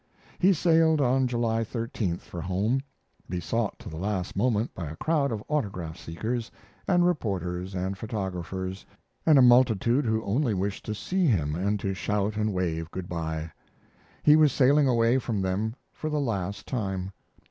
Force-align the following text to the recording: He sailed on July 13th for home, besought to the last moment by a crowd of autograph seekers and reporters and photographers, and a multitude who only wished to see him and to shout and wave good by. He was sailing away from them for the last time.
He 0.39 0.51
sailed 0.51 0.99
on 0.99 1.27
July 1.27 1.63
13th 1.63 2.21
for 2.21 2.41
home, 2.41 2.81
besought 3.29 3.77
to 3.77 3.87
the 3.87 3.97
last 3.99 4.35
moment 4.35 4.73
by 4.73 4.89
a 4.89 4.95
crowd 4.95 5.31
of 5.31 5.43
autograph 5.47 5.95
seekers 5.95 6.49
and 6.87 7.05
reporters 7.05 7.75
and 7.75 7.95
photographers, 7.95 8.83
and 9.27 9.37
a 9.37 9.43
multitude 9.43 10.05
who 10.05 10.23
only 10.23 10.55
wished 10.55 10.85
to 10.85 10.95
see 10.95 11.27
him 11.27 11.53
and 11.53 11.79
to 11.81 11.93
shout 11.93 12.35
and 12.35 12.51
wave 12.51 12.89
good 12.89 13.07
by. 13.09 13.51
He 14.23 14.35
was 14.35 14.51
sailing 14.51 14.87
away 14.87 15.19
from 15.19 15.39
them 15.43 15.75
for 15.93 16.09
the 16.09 16.19
last 16.19 16.65
time. 16.65 17.11